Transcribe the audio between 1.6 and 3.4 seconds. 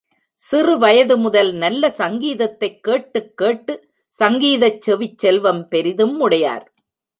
நல்ல சங்கீதத்தைக் கேட்டுக்